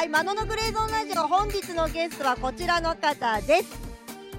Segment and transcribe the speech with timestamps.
[0.00, 3.78] はい、マノのグレーゾーンラジオ、本日のゲストはこちらの方です。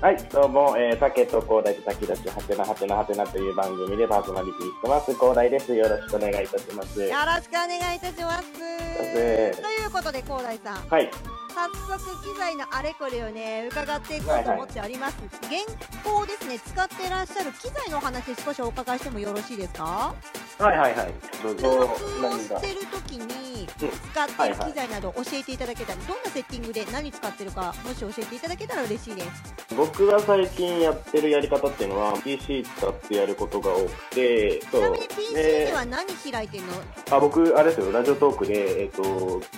[0.02, 5.72] はい、どうも、えー、竹と広大と滝立ち、はてなはてなはてなという番組でパーソナリティしてます、広大です。
[5.76, 7.00] よろしくお願いいたします。
[7.00, 8.58] よろしくお願いいたします。
[8.58, 11.12] ぜということで、広大さん、はい、
[11.54, 15.18] 早速機材のあれこれをね、伺っていこうと思っております。
[15.44, 15.62] 現
[16.04, 20.16] 行ですね、使ってらっしゃる機材のお話少しお伺いしてもよろしいですか？
[20.58, 21.14] はい、はい、はい。
[21.44, 22.60] どう収ぞ録、を何が。
[22.60, 29.28] してる時にうん使っている機材など教えていただけたら、どんなセッティングで何使ってるか、もし教えていただけたら嬉しいです。
[29.76, 36.74] 僕が最近やってるやり方っていうのは、PC 使ってやることが多くて、ちなみに PC では何開いてんの、
[37.12, 39.04] あ僕、あれですよ、ラジオトークで、えっ、と、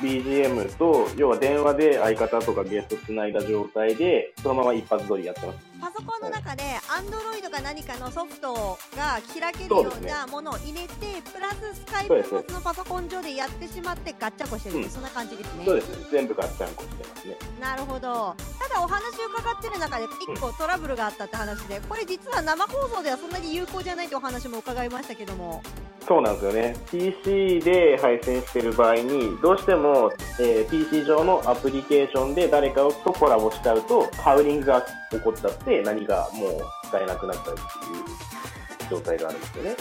[0.02, 5.59] BGM と、要は電話で相方とかゲストつないだ状態で、そのまま一発撮りやってます。
[5.81, 14.90] パソコンの中で Android か何かのソフトが開けるようなものを入れて、プラススカイプそうですもそのパソコン上でやってしまってガッチャコしてる、うん。
[14.90, 15.66] そんな感じですね。
[15.66, 17.38] そうですね、全部ガッチャンコしてますね。
[17.59, 18.36] なるほど。
[18.60, 25.62] ただお話を伺ってる中で1個トラブルがあったって話でこれ実は生放送ではそんなに有効じゃないってお話も伺いましたけども。
[26.08, 26.76] そうなんですよね。
[26.92, 37.66] PC で配信してる場合に、どうしても、えー PC 上のアプリケーションで誰かとコラボしちゃうと、ハウリングが起こっちゃって、何がもう使えなくなっちゃうってい
[38.02, 39.76] う状態があるんですよね。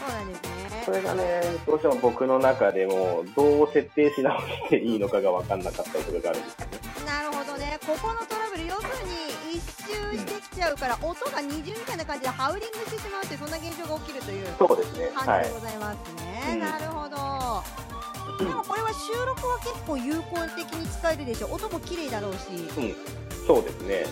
[0.00, 0.59] そうなんですね
[0.90, 6.80] それがね、どうしても僕の中でも、どう設定し直していいのかが分かんなかったりとかがあるんですよね。
[7.06, 15.10] なるほどねここのトラブル要するに一周してきちゃうから音が二重みたいな感じでハウリングしてしまうってそんな現象が起きるというそうですね。
[15.14, 15.54] はい感じで。
[15.54, 17.80] ございますね、うんなるほど
[18.44, 22.38] でもこれは収録は結構有効的に使えるでしょ音も綺麗だろうし
[22.78, 22.94] うん。
[23.46, 24.04] そうですね。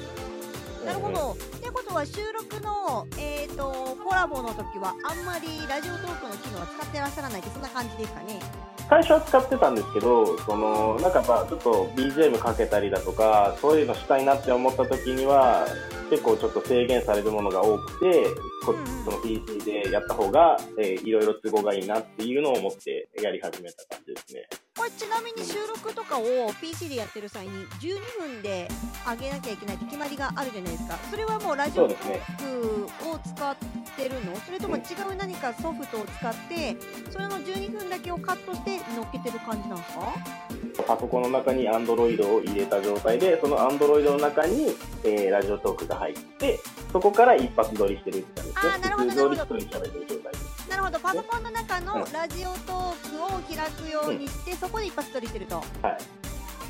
[0.89, 1.33] なるほど。
[1.33, 8.41] ってことは収録の、えー、とコラボの時はあんまりラジオトークの機能は使ってらっしゃらないってそんな感じですかね？
[8.89, 15.67] 最初は使ってたんですけど、その、なんかまあ、ちょっと BGM かけたりだとか、そういうのしたいなって思った時には、
[16.09, 18.25] 結構ちょっと制限されるものが多くて、
[18.65, 18.73] そ
[19.11, 24.49] の PC でやった方が、えーいろいろ都合がいいなっていうのを思ってやり始めた感じですね。
[24.79, 26.23] これちなみに収録とかを
[26.61, 27.51] PC でやってる際に
[27.81, 28.69] 12分で
[29.11, 30.97] 上げなきゃいけないって決まりがあるじゃないですか。
[31.11, 31.99] それはもうラジオトー。
[31.99, 33.57] クを使っ
[33.97, 34.37] てるの？
[34.37, 34.81] それとも違
[35.13, 36.77] う何かソフトを使って
[37.11, 40.85] それの12分だけをカットして乗っけてる感じなんですか？
[40.87, 46.61] パソコンの中に Android を入れた状態で、その Android の中に、えーラジオトークが入って、
[46.93, 48.73] そこから一発撮りしてるって感じですね。
[48.75, 50.33] あーなるほどなるほ一人喋ってる状態
[50.79, 50.99] るほど。
[50.99, 52.13] パソコンの中のうん。
[52.13, 55.57] ラジオトークを開くようにして、そこで一発撮りしてると。
[55.57, 55.65] はい。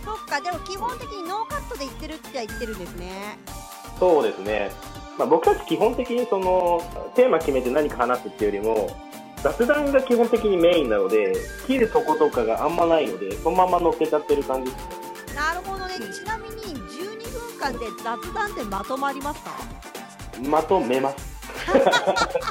[0.04, 0.40] そっか。
[0.40, 3.38] でも基本的にノーカットで言ってるって言ってるんですね。
[3.98, 4.70] そうですね。
[5.18, 6.80] まあ、僕たち基本的にその
[7.16, 8.96] テーマ決めて何か話すっていうよりも
[9.42, 11.34] 雑談が基本的にメインなので
[11.66, 14.86] 切るとことかがあんまないのでそのまま乗っけちゃってる感じです。
[15.26, 15.34] ね。
[15.34, 15.94] なるほどね。
[15.96, 16.12] うん。
[16.12, 19.50] ちなみに12分間で雑談ってまとまりますか？
[20.48, 21.38] まとめます。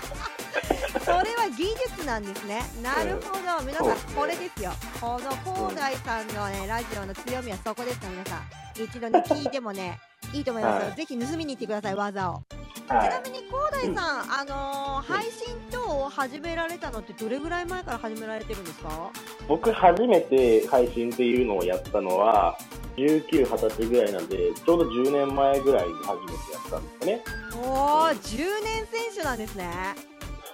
[2.08, 2.62] なんですね。
[2.82, 3.66] なるほど。
[3.66, 4.72] 皆さんこれですよ。
[5.02, 5.30] この
[5.60, 8.42] 広大さんのねラジオの強みはそこですから皆さん。
[8.82, 10.00] 一度ね聞いてもね
[10.34, 10.40] い。
[10.40, 12.42] いと思いますよ、はいぜひ盗みに行ってください技を。
[12.88, 13.04] ちは。
[13.04, 19.12] ないみに広大さん、あのー配信等を始められたのってどれぐらい前から始められてるんですか？
[19.50, 22.58] 僕初めて配信っていうのをやったのは
[22.96, 27.22] 19、20歳ぐらいなんでちょうど10年前ぐらいに初めてやったんですかね。
[27.58, 29.68] おー10年選手なんですね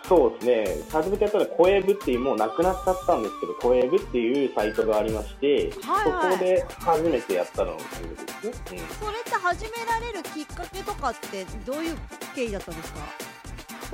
[0.08, 0.84] そうですね。
[0.92, 8.10] 初めてやったらコエブっていうもうなくなっちゃったんですけどコエブっていうサイトがありまして、はいはいそこで初めてやったのですね。
[8.10, 11.98] うんそれって始められるきっかけとかってどういう
[12.36, 13.00] 経緯だったんですか？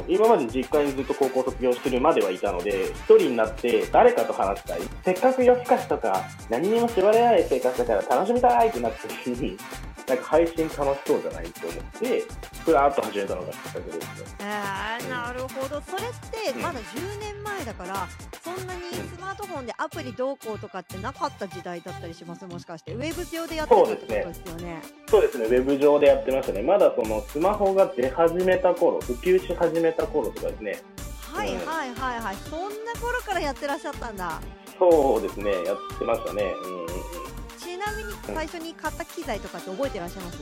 [0.07, 4.81] 今まで実家にずっと高校卒業してるまではいたので、一人になって誰かと話したい。
[5.03, 9.57] せっかく夜更かしとか何にも縛れない生活だから楽しみたいってなった時に、
[10.09, 12.23] なんか配信楽しそうじゃないと思って、
[12.65, 14.03] ふらーっと始めたのがきっかけですね。
[14.39, 15.79] えー、なるほど。
[15.81, 16.61] それってうん。
[16.63, 18.07] まだ10年前だから
[18.43, 22.45] そんなにスマートフォンでアプリどうこうとかってなかった時代だったりします？
[22.47, 22.93] もしかして。
[22.93, 24.81] ウェブ上でやってたってことですよね。
[25.07, 26.63] そうですね、ウェブ上でやってましたね。
[26.63, 30.81] まだそのスマホが出始めた頃、普及し始めた頃とかですね。
[31.31, 32.35] はいはいはいはい。
[32.49, 32.67] そんな
[32.99, 34.41] 頃からやってらっしゃったんだ。
[34.79, 36.43] そうですね、やってましたね。
[36.43, 36.85] う
[37.27, 37.28] ん
[37.91, 40.37] なみに最初に買った機材とかって覚えてらっしゃいます？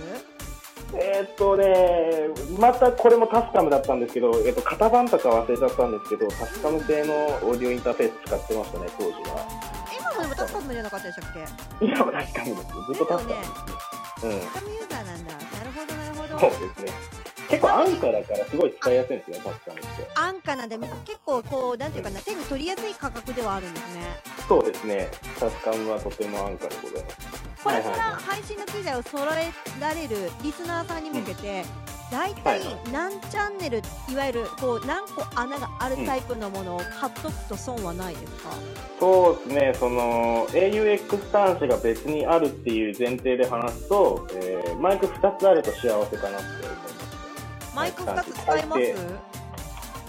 [0.93, 2.29] えーっとね、
[2.59, 9.45] またこれもタスカムだったんですけど、えっと、型番とか忘れちゃったんですけど、タスカム製のオーディオインターフェース使ってましたね、当時は。
[9.99, 11.85] 今もでもタスカムじゃなかったでしたっけ？
[11.85, 12.63] 今もタスカムです。
[12.63, 13.55] ずっとタスカムですね。
[14.15, 16.29] タスカムユーザーなんだなるほどなるほうん。
[16.29, 16.91] どそうですね。
[17.49, 19.87] 結構安価だからすごい使いやすいんですよ、タスカムって。
[20.15, 24.01] 安価なんで結構こうなんていうかな手に取りやすい価格ではあるんですね
[24.47, 25.09] そうですね。
[25.39, 27.26] タスカムはとても安価でございます。
[27.67, 31.65] これから配信の機材を揃えられるリスナーさんに向けて、
[32.09, 32.61] 大体
[32.93, 38.51] 何チャンネル、いわゆるこう何個穴があるタイプのものを買っとくと損はないですか、
[38.99, 47.75] そうですね、その auX 端子が別にあるっていう前提で話すと、えーマイク2つあると幸せかなって思います。
[47.75, 49.36] マイク2つ使います？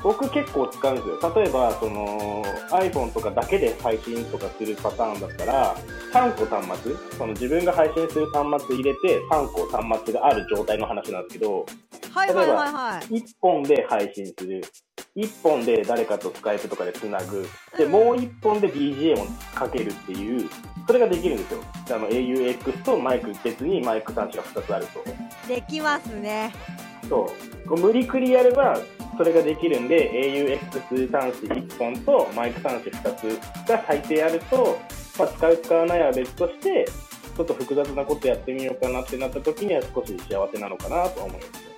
[0.03, 1.35] 僕結構使うんですよ。
[1.35, 5.77] 例えば、その iPhone とかだけで配信とかするパターンだったら、
[6.13, 11.67] 3個端末、その自分が配信する端末入れて3個端末がある状態の話なんですけど、
[12.13, 13.21] はいはいはいはい。
[13.21, 14.63] 1本で配信する。
[15.17, 17.47] 1本で誰かとスカイプとかでつなぐ。
[17.77, 20.49] で、うんもう1本で BGM をかけるっていう、
[20.87, 21.61] それができるんですよ。
[21.91, 25.05] あの auX とマイク別にマイク端子が2つあると。
[25.49, 26.53] できますね。
[27.09, 27.31] そ
[27.65, 27.69] う。
[27.69, 28.79] こう無理くりやれば、
[29.19, 34.79] それができるんで、auX 端子1本とマイク端子2つが最低あると、
[35.19, 36.87] まあ、使う使わないは別として、
[37.37, 41.69] ちょっと複雑なことやってみようかなってなった時には少し幸せなのかなとは思います。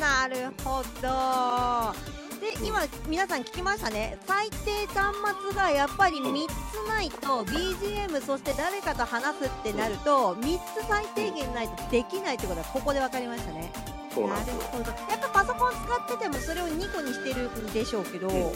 [0.00, 2.20] なるほど。
[2.40, 4.18] で、今、皆さん聞きましたね。
[4.26, 5.14] 最低端
[5.48, 13.89] 末がやっぱり3つないと、BGM、そして誰かと話すってなると、3つ最低限ないとできないってことは、ここで分かりましたね。
[14.14, 14.60] そうなんですよ。
[15.08, 18.52] やっぱパソコン使ってても、それを2個にしてるんでしょうけど、うんはい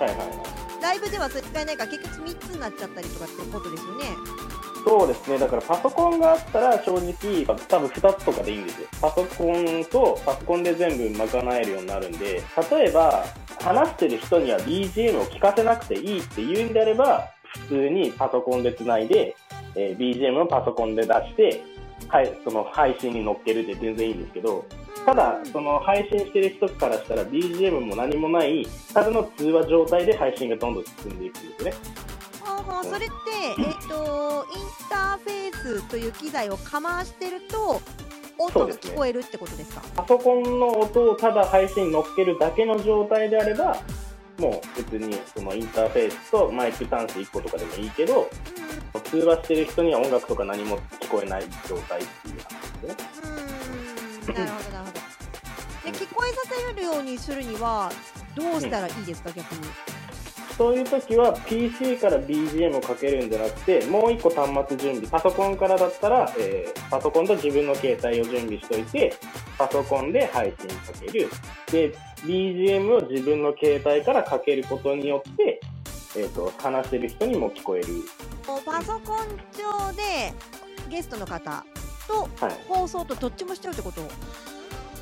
[0.00, 0.82] はいはい。
[0.82, 4.04] ライブではそれ使えないから、結局3つになっちゃったりとかってことですよね。
[4.84, 5.38] そうですね。
[5.38, 8.88] だからパソコンがあったら正直、多分2つとかでいいんですよ。
[9.00, 13.24] パソコンとパソコンで全部賄えるようになるんで、例えば、
[13.60, 17.28] 話してる人には BGM を聞かせなくていいっていうんであれば、
[17.68, 19.36] 普通にパソコンでつないで、
[19.76, 21.62] えー BGM をパソコンで出して、
[22.08, 24.64] はい、その配信に乗っけるって全然いいんですけど、
[25.06, 31.76] ただ、その配信してる人からしたら BGM も何もない、ただの通話状態で配信がどんどん進んでいくんですよね。
[32.40, 33.12] ほうほうそれって、
[33.58, 37.80] えっ、と、インターフェースという機材をかましてると、
[38.38, 39.82] 音が聞こえるってことですか？
[39.96, 43.76] パソコンの音をただ配信に乗っけるだけの状態であれば、
[44.38, 48.30] もう別にそのインターフェースとマイク端子1個とかでもいいけど、
[49.04, 52.96] 通話してる人には音楽とか何も聞こえない状態っていう話ですね。
[53.22, 54.89] うーん、なるほど、なるほど。
[55.84, 57.90] で、聞こえさせるようにするには、
[58.34, 59.60] どうしたらいいですか、逆に？
[60.56, 69.14] そういう時は PC から BGM をかけるんじゃなくて、もう1個端末準備、パソコンからだったら、えーパソコンと自分の携帯を準備しておいて、
[69.56, 71.30] パソコンで配信かける。
[71.70, 71.94] で、
[72.26, 75.60] BGM を自分の携帯からかけることによって、
[76.16, 77.86] えっ、と、話してる人にも聞こえる。
[78.66, 79.18] パソコン
[79.56, 80.34] 上で
[80.90, 81.64] ゲストの方
[82.08, 82.58] とはい。
[82.68, 84.02] 放送とどっちもしちゃうってこと？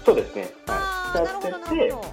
[0.08, 0.48] そうですね。
[0.66, 1.18] はい。
[1.18, 2.08] なるほど、なやってるほど。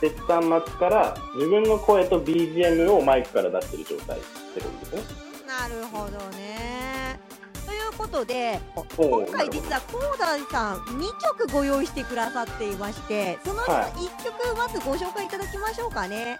[0.00, 5.22] 別端末から自分の声と BGM をマイクから出してる状態ってことですね。
[5.46, 7.20] なるほどね。
[7.66, 11.02] ということで、お今ー回実は広大さん2
[11.38, 16.38] 曲ご用意してくださっていまして、そのうちのはい1曲まずご紹介いただきましょうかね。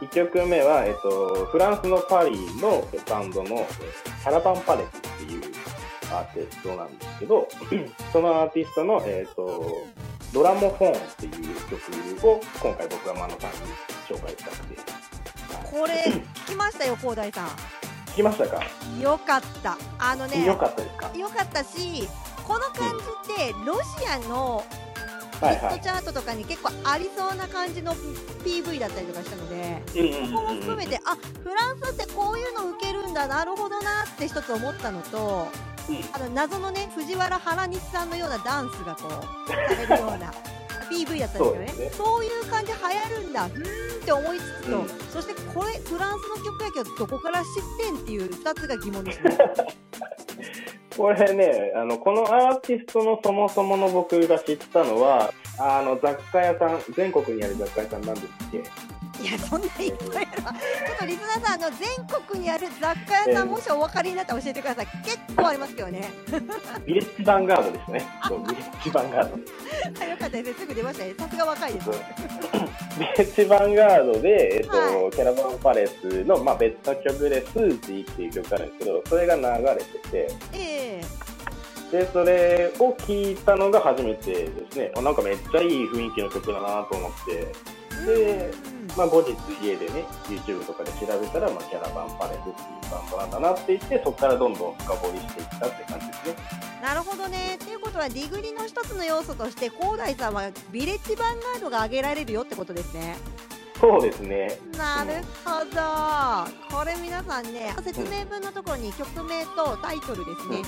[0.00, 3.66] 1曲目は、えっと、フランスのパリのバンドのえ
[4.22, 5.42] キャラバンパレスっていう
[6.12, 7.48] アーティストなんですけど、
[8.12, 9.86] そのアーティストの、えっと、
[10.32, 11.32] ドラモフォンっていう
[11.68, 13.56] 曲を今回僕はマノさんに
[14.08, 14.76] 紹介したくて。
[15.70, 15.92] これ、
[16.46, 17.48] 聞きましたよ、広大さ
[18.06, 18.60] 聞きましたか、
[18.96, 19.00] ん。
[19.00, 19.76] よかった。
[19.98, 21.10] あのね、よかったですか？
[21.16, 22.08] よかったし、
[22.46, 22.90] この感
[23.26, 24.64] じって、ロシアの
[25.40, 25.46] ヒ。
[25.46, 27.94] ットチャートとかに結構ありそうな感じの
[28.44, 35.69] PV だったりとかしたので、うんうんここも含めて、あフランスってこういうの受けるんだ、なるほどなって一つ思ったのと、うん
[36.12, 40.32] あの謎のね、藤原原西さんのようなダンスがこう、されるような
[40.90, 41.68] PV だったんですよね。
[41.68, 47.46] そうですそういう感じ流行るんだ、うーんって思いつつと、うんそしてこれ、フランスの曲やけど、どこから知っ
[47.78, 49.38] てんっていう二つが疑問ですね。
[50.96, 58.62] これね、あの、このアーティストのそもそもの僕が知ったのは、あの、雑貨屋さん、全国にある雑貨屋さんなんですっけ
[59.20, 60.52] いや、そんないっぱいあるわ。
[60.52, 61.88] ちょっとリスナーさん、あの、全
[62.26, 64.86] 国にある雑貨屋さん、えーもしお分かりになったら教えてください。
[65.04, 66.08] 結構ありますけどね。
[66.86, 68.06] ビレッジヴァンガードですね。
[68.26, 69.38] そう、ビレッジヴァンガード。
[70.00, 70.54] あよかったですね。
[70.58, 71.14] すぐ出ましたね。
[71.18, 71.90] さすが若いです。
[71.90, 81.20] ビレッジヴァンガードで、えっと、はキャラバンパレスの、まあ、別の曲で、スージーっていう曲あるんですけど、それが流れてて、ええ
[81.90, 84.92] で、それを聞いたのが初めてですね。
[84.96, 87.52] あなんかめっちゃいい雰囲気の曲だなと思って、
[88.06, 88.69] でうん
[89.00, 89.32] まあ、後日
[89.64, 92.54] 家でね、YouTube とかで調べたら、まあ、キャラバンパレスっていう
[92.92, 96.36] バンドなんだなって言って、そこからどんどん深掘りしていったって感じですね。
[96.82, 97.56] なるほどね。
[97.58, 103.16] ということは、ディグリの一つの要素として、広大さんはビレッジヴァンガードが挙げられるよってことですね。
[103.80, 104.58] そうですね。
[104.76, 106.76] なるほど。
[106.76, 110.62] これ皆さんね、説明文のところに曲名とタイトルですね。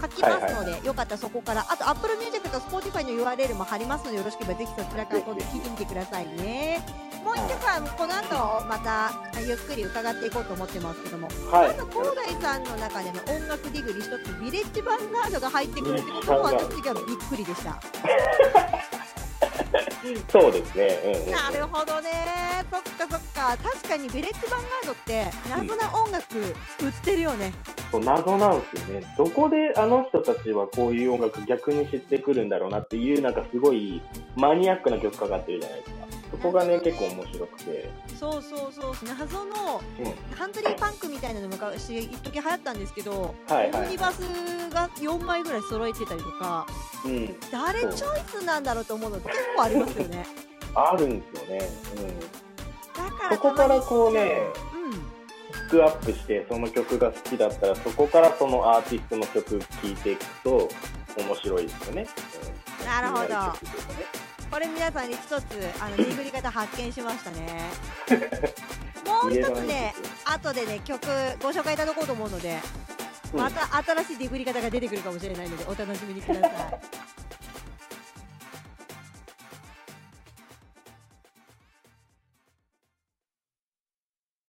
[0.00, 6.84] 書きますので、よかったらそこから、あと Apple Music と Spotify の URL も貼りますので、よろしければぜひそちらから今度聞いてみてくださいね。
[7.24, 17.80] もう一曲はこの後またゆっくり伺っていこうと思ってますけども、はいまず広大さんの中での音楽ディグリ一つヴィレッジヴァンガードが入ってくるってことも私がびっくりでした。
[20.28, 21.00] そうですね。
[21.04, 22.10] うんうん、なるほどね。
[22.70, 23.56] そっかそっか。
[23.62, 27.52] 確かにヴィレッジヴァンガードって謎な音楽売ってるよね。
[27.90, 29.14] そう謎なんですよね。
[29.16, 34.00] どこであの人たちはこういう音楽逆に知ってくるんだろうなっていう、なんかすごい
[34.36, 35.95] マニアックな曲かかってるじゃないですか。
[36.30, 37.90] そこがね、結構面白くて。
[38.18, 38.94] そうそうそう。
[39.06, 40.36] 謎のうん。
[40.36, 44.20] カントリーパンクみたいなの昔一時流行ったんですけど、はいはいオムニバス
[44.70, 46.66] が4枚ぐらい揃えてたりとか、
[47.04, 47.36] うん。
[47.50, 50.26] 誰チョイスなんだろうと思うの結構ありますよね。
[50.74, 51.58] あるんですよね。
[52.96, 53.30] だかうん。
[53.30, 54.42] らそこからこうね、
[54.74, 54.92] うん。
[54.92, 60.68] ピックアップして、その曲が好きだったら、そこからそのアーティストの曲聴いていくと、
[61.18, 62.06] 面白いですよね。
[62.40, 65.34] うんなるほどこれ皆さんに一つ、
[65.80, 67.64] あの、ディグり方発見しましたね。
[69.04, 71.00] もう一つね、後でね、曲
[71.42, 72.86] ご紹介いただこうと思うので、うん
[73.40, 77.05] また新しいディグり方が出てくるかもしれないので、お楽しみにください。